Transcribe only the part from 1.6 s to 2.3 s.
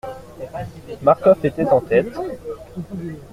en tête.